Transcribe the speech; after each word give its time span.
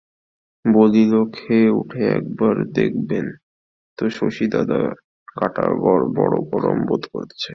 বলিল, 0.65 1.13
খেয়ে 1.35 1.69
উঠে 1.71 2.01
একবার 2.17 2.55
দেখবেন 2.71 3.25
তো 3.97 4.03
শশীদাদা, 4.09 4.81
গাটা 5.35 5.65
বড় 6.17 6.35
গরম 6.51 6.77
বোধ 6.87 7.03
হচ্ছে। 7.15 7.49